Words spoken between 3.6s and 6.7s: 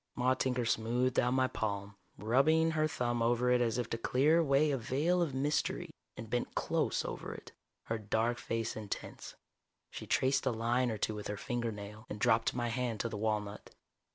as if to clear away a veil of mystery, and bent